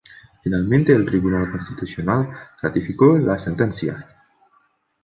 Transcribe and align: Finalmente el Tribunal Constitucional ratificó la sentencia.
Finalmente 0.41 0.93
el 0.95 1.05
Tribunal 1.05 1.51
Constitucional 1.51 2.27
ratificó 2.59 3.19
la 3.19 3.37
sentencia. 3.37 4.07